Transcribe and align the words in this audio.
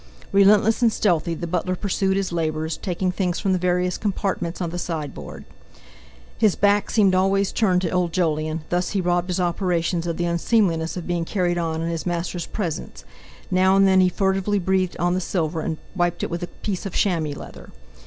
Relentless 0.31 0.81
and 0.81 0.91
stealthy, 0.91 1.35
the 1.35 1.45
butler 1.45 1.75
pursued 1.75 2.17
his 2.17 2.31
labours, 2.31 2.75
taking 2.75 3.11
things 3.11 3.37
from 3.39 3.53
the 3.53 3.59
various 3.59 3.99
compartments 3.99 4.59
of 4.59 4.71
the 4.71 4.79
sideboard. 4.79 5.45
His 6.39 6.55
back 6.55 6.89
seemed 6.89 7.13
always 7.13 7.51
turned 7.51 7.83
to 7.83 7.91
old 7.91 8.11
Jolyon; 8.11 8.61
thus, 8.69 8.89
he 8.97 8.99
robbed 8.99 9.27
his 9.29 9.39
operations 9.39 10.07
of 10.07 10.17
the 10.17 10.25
unseemliness 10.25 10.97
of 10.97 11.05
being 11.05 11.23
carried 11.23 11.59
on 11.59 11.83
in 11.83 11.89
his 11.91 12.07
master's 12.07 12.47
presence; 12.47 13.05
now 13.51 13.75
and 13.75 13.87
then 13.87 14.01
he 14.01 14.09
furtively 14.09 14.57
breathed 14.57 14.97
on 14.97 15.13
the 15.13 15.21
silver, 15.21 15.61
and 15.61 15.77
wiped 15.95 16.23
it 16.23 16.31
with 16.31 16.41
a 16.41 16.47
piece 16.47 16.87
of 16.87 16.95
chamois 16.95 17.35
leather. 17.37 17.69